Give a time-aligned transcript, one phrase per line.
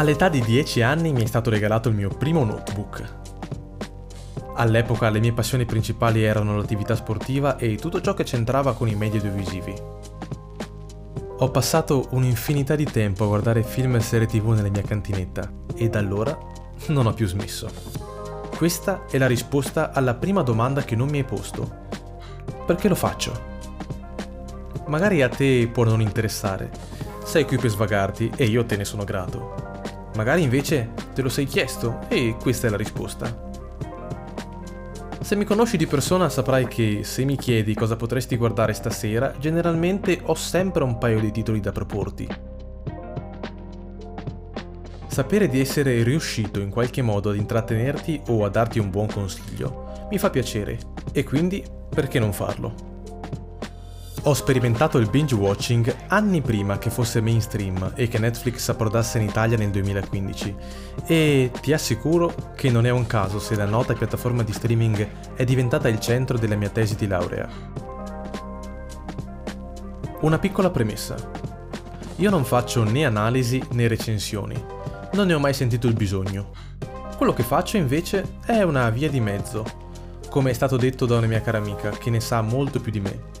[0.00, 3.16] All'età di 10 anni mi è stato regalato il mio primo notebook.
[4.54, 8.94] All'epoca le mie passioni principali erano l'attività sportiva e tutto ciò che c'entrava con i
[8.94, 9.74] media audiovisivi.
[11.36, 15.90] Ho passato un'infinità di tempo a guardare film e serie tv nella mia cantinetta e
[15.90, 16.34] da allora
[16.86, 17.68] non ho più smesso.
[18.56, 21.88] Questa è la risposta alla prima domanda che non mi hai posto.
[22.64, 23.38] Perché lo faccio?
[24.86, 26.70] Magari a te può non interessare,
[27.22, 29.69] sei qui per svagarti e io te ne sono grato.
[30.16, 33.48] Magari invece te lo sei chiesto e questa è la risposta.
[35.20, 40.18] Se mi conosci di persona saprai che se mi chiedi cosa potresti guardare stasera, generalmente
[40.24, 42.26] ho sempre un paio di titoli da proporti.
[45.06, 50.06] Sapere di essere riuscito in qualche modo ad intrattenerti o a darti un buon consiglio
[50.10, 50.78] mi fa piacere
[51.12, 52.89] e quindi perché non farlo?
[54.24, 59.26] Ho sperimentato il binge watching anni prima che fosse mainstream e che Netflix approdasse in
[59.26, 60.54] Italia nel 2015
[61.06, 65.44] e ti assicuro che non è un caso se la nota piattaforma di streaming è
[65.44, 67.48] diventata il centro della mia tesi di laurea.
[70.20, 71.16] Una piccola premessa.
[72.16, 74.62] Io non faccio né analisi né recensioni,
[75.14, 76.50] non ne ho mai sentito il bisogno.
[77.16, 79.64] Quello che faccio invece è una via di mezzo,
[80.28, 83.00] come è stato detto da una mia cara amica che ne sa molto più di
[83.00, 83.39] me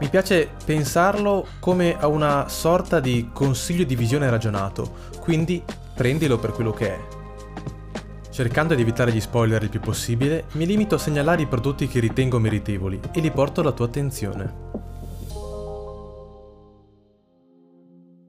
[0.00, 5.62] mi piace pensarlo come a una sorta di consiglio di visione ragionato, quindi
[5.94, 6.98] prendilo per quello che è.
[8.30, 12.00] Cercando di evitare gli spoiler il più possibile, mi limito a segnalare i prodotti che
[12.00, 14.72] ritengo meritevoli e li porto alla tua attenzione.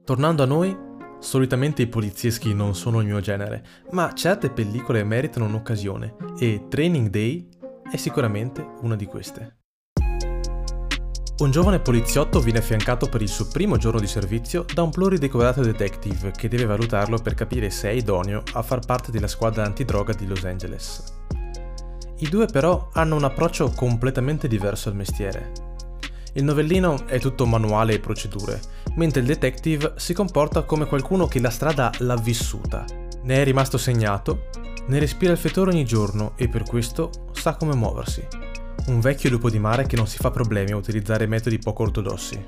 [0.04, 0.76] Tornando a noi,
[1.18, 7.08] solitamente i polizieschi non sono il mio genere, ma certe pellicole meritano un'occasione e Training
[7.08, 7.48] Day
[7.90, 9.65] è sicuramente una di queste.
[11.38, 15.60] Un giovane poliziotto viene affiancato per il suo primo giorno di servizio da un pluridecorato
[15.60, 20.14] detective che deve valutarlo per capire se è idoneo a far parte della squadra antidroga
[20.14, 21.04] di Los Angeles.
[22.20, 25.52] I due però hanno un approccio completamente diverso al mestiere.
[26.32, 28.58] Il novellino è tutto manuale e procedure,
[28.94, 32.86] mentre il detective si comporta come qualcuno che la strada l'ha vissuta,
[33.24, 34.48] ne è rimasto segnato,
[34.86, 38.45] ne respira il fetore ogni giorno e per questo sa come muoversi
[38.86, 42.44] un vecchio lupo di mare che non si fa problemi a utilizzare metodi poco ortodossi.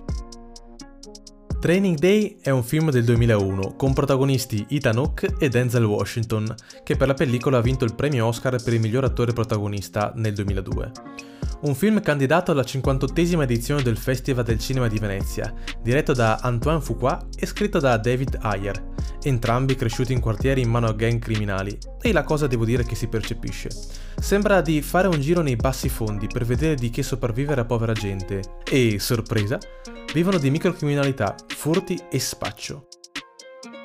[1.60, 6.54] Training Day è un film del 2001 con protagonisti Ethan Hawke e Denzel Washington,
[6.84, 10.34] che per la pellicola ha vinto il premio Oscar per il miglior attore protagonista nel
[10.34, 11.27] 2002.
[11.60, 15.52] Un film candidato alla 58esima edizione del Festival del Cinema di Venezia,
[15.82, 18.80] diretto da Antoine Fuqua e scritto da David Ayer,
[19.22, 22.94] entrambi cresciuti in quartieri in mano a gang criminali, e la cosa devo dire che
[22.94, 23.70] si percepisce.
[24.20, 27.92] Sembra di fare un giro nei bassi fondi per vedere di che sopravvivere a povera
[27.92, 28.40] gente,
[28.70, 29.58] e, sorpresa,
[30.12, 32.87] vivono di microcriminalità, furti e spaccio.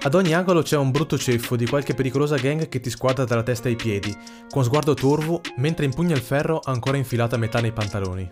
[0.05, 3.41] Ad ogni angolo c'è un brutto ceffo di qualche pericolosa gang che ti squadra dalla
[3.41, 4.13] testa ai piedi,
[4.49, 8.29] con sguardo torvo mentre impugna il ferro ancora infilato a metà nei pantaloni.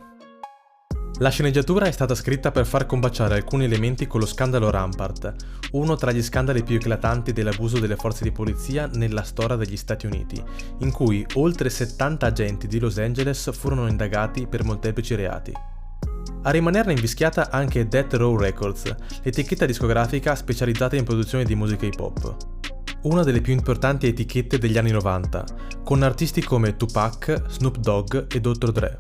[1.20, 5.34] La sceneggiatura è stata scritta per far combaciare alcuni elementi con lo scandalo Rampart,
[5.72, 10.08] uno tra gli scandali più eclatanti dell'abuso delle forze di polizia nella storia degli Stati
[10.08, 10.44] Uniti,
[10.80, 15.54] in cui oltre 70 agenti di Los Angeles furono indagati per molteplici reati.
[16.44, 22.00] A rimanerne invischiata anche Death Row Records, l'etichetta discografica specializzata in produzione di musica hip
[22.00, 22.36] hop.
[23.04, 25.46] Una delle più importanti etichette degli anni 90,
[25.84, 28.72] con artisti come Tupac, Snoop Dogg e Dr.
[28.72, 28.98] Dre.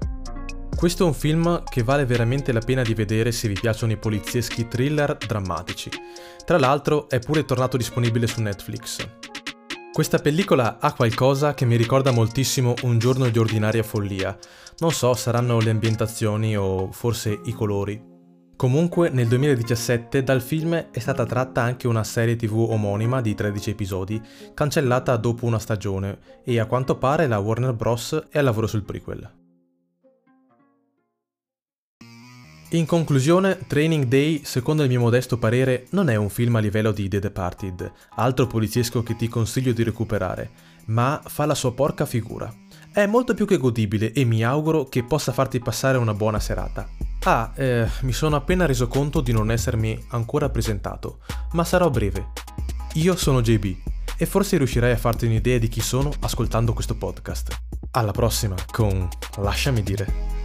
[0.75, 3.97] Questo è un film che vale veramente la pena di vedere se vi piacciono i
[3.97, 5.89] polizieschi thriller drammatici.
[6.45, 9.07] Tra l'altro è pure tornato disponibile su Netflix.
[9.93, 14.37] Questa pellicola ha qualcosa che mi ricorda moltissimo Un giorno di ordinaria follia.
[14.77, 18.01] Non so, saranno le ambientazioni o forse i colori.
[18.55, 23.71] Comunque nel 2017 dal film è stata tratta anche una serie tv omonima di 13
[23.71, 24.21] episodi,
[24.53, 28.27] cancellata dopo una stagione, e a quanto pare la Warner Bros.
[28.29, 29.40] è al lavoro sul prequel.
[32.73, 36.93] In conclusione, Training Day, secondo il mio modesto parere, non è un film a livello
[36.93, 40.49] di The Departed, altro poliziesco che ti consiglio di recuperare,
[40.85, 42.49] ma fa la sua porca figura.
[42.93, 46.87] È molto più che godibile e mi auguro che possa farti passare una buona serata.
[47.23, 51.19] Ah, eh, mi sono appena reso conto di non essermi ancora presentato,
[51.51, 52.27] ma sarò breve.
[52.93, 53.65] Io sono JB
[54.15, 57.53] e forse riuscirai a farti un'idea di chi sono ascoltando questo podcast.
[57.91, 59.09] Alla prossima con
[59.39, 60.40] Lasciami dire.